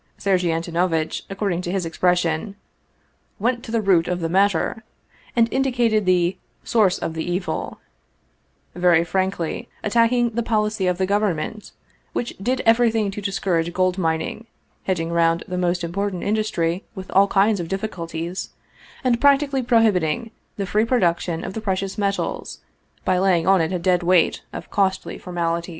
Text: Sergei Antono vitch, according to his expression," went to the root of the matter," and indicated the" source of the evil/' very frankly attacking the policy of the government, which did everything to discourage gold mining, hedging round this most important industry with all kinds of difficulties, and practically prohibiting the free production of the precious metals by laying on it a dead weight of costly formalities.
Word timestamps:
Sergei 0.17 0.47
Antono 0.49 0.89
vitch, 0.89 1.21
according 1.29 1.61
to 1.61 1.71
his 1.71 1.85
expression," 1.85 2.55
went 3.47 3.63
to 3.63 3.71
the 3.71 3.83
root 3.83 4.07
of 4.07 4.19
the 4.19 4.29
matter," 4.29 4.83
and 5.35 5.47
indicated 5.53 6.07
the" 6.07 6.39
source 6.73 6.97
of 6.97 7.13
the 7.13 7.29
evil/' 7.39 7.77
very 8.73 9.03
frankly 9.03 9.69
attacking 9.83 10.31
the 10.31 10.41
policy 10.41 10.87
of 10.87 10.97
the 10.97 11.05
government, 11.05 11.71
which 12.13 12.33
did 12.41 12.61
everything 12.65 13.11
to 13.11 13.21
discourage 13.21 13.71
gold 13.73 13.99
mining, 13.99 14.47
hedging 14.85 15.11
round 15.11 15.43
this 15.47 15.59
most 15.59 15.83
important 15.83 16.23
industry 16.23 16.83
with 16.95 17.11
all 17.11 17.27
kinds 17.27 17.59
of 17.59 17.67
difficulties, 17.67 18.49
and 19.03 19.21
practically 19.21 19.61
prohibiting 19.61 20.31
the 20.57 20.65
free 20.65 20.83
production 20.83 21.43
of 21.43 21.53
the 21.53 21.61
precious 21.61 21.95
metals 21.99 22.61
by 23.05 23.19
laying 23.19 23.45
on 23.45 23.61
it 23.61 23.71
a 23.71 23.77
dead 23.77 24.01
weight 24.01 24.41
of 24.51 24.71
costly 24.71 25.19
formalities. 25.19 25.69